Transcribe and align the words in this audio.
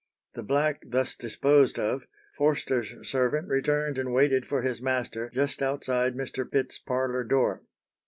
The 0.33 0.41
black 0.41 0.81
thus 0.83 1.15
disposed 1.15 1.77
of, 1.77 2.07
Forster's 2.35 3.07
servant 3.07 3.47
returned 3.47 3.99
and 3.99 4.11
waited 4.11 4.47
for 4.47 4.63
his 4.63 4.81
master 4.81 5.29
just 5.31 5.61
outside 5.61 6.15
Mr. 6.15 6.49
Pitt's 6.51 6.79
parlour 6.79 7.23
door. 7.23 7.61